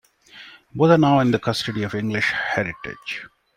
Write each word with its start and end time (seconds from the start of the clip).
Both 0.73 0.89
are 0.89 0.97
now 0.97 1.19
in 1.19 1.29
the 1.29 1.37
custody 1.37 1.83
of 1.83 1.93
English 1.93 2.31
Heritage. 2.31 3.27